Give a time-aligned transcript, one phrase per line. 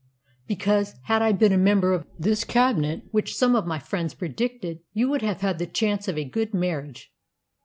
[0.47, 4.79] "Because, had I been a member of this Cabinet which some of my friends predicted
[4.93, 7.13] you would have had the chance of a good marriage.